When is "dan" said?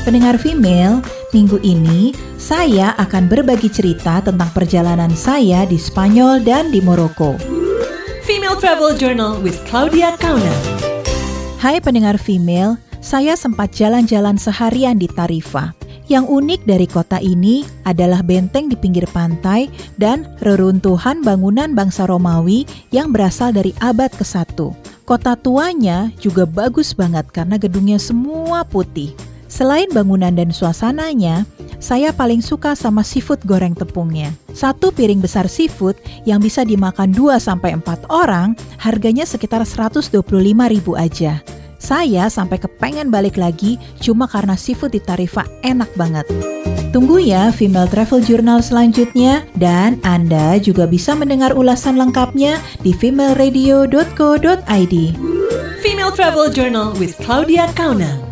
6.40-6.72, 20.00-20.24, 30.30-30.54, 49.58-49.98